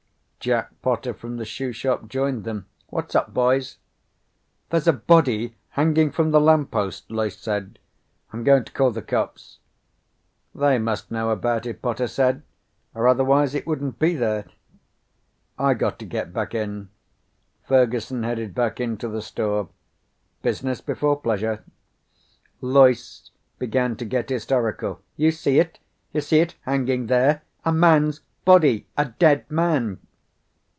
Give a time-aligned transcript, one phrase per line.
[0.41, 2.65] Jack Potter from the shoe shop joined them.
[2.89, 3.77] "What's up, boys?"
[4.71, 7.77] "There's a body hanging from the lamppost," Loyce said.
[8.33, 9.59] "I'm going to call the cops."
[10.55, 12.41] "They must know about it," Potter said.
[12.95, 14.45] "Or otherwise it wouldn't be there."
[15.59, 16.89] "I got to get back in."
[17.67, 19.69] Fergusson headed back into the store.
[20.41, 21.63] "Business before pleasure."
[22.61, 23.29] Loyce
[23.59, 25.01] began to get hysterical.
[25.17, 25.77] "You see it?
[26.13, 27.43] You see it hanging there?
[27.63, 28.87] A man's body!
[28.97, 29.99] A dead man!"